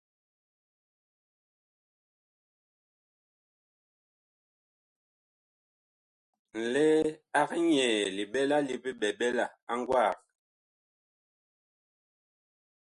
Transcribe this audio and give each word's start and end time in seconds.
Nlɛɛ 6.59 7.03
ag 7.39 7.49
nyɛɛ 7.67 7.97
liɓɛla 8.15 8.57
li 8.67 8.75
biɓɛɓɛla 8.83 9.45
a 9.71 9.73
gwaag. 9.87 10.17